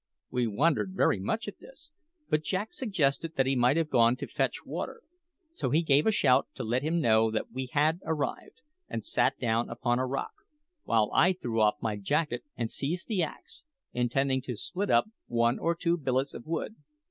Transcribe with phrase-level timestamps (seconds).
[0.31, 1.91] We wondered very much at this;
[2.27, 5.03] but Jack suggested that he might have gone to fetch water,
[5.53, 9.37] so he gave a shout to let him know that we had arrived, and sat
[9.37, 10.33] down upon a rock,
[10.85, 15.59] while I threw off my jacket and seized the axe, intending to split up one
[15.59, 16.77] or two billets of wood.